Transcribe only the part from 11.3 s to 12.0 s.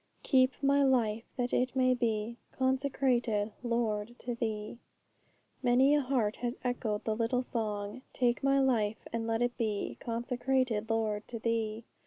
Thee!'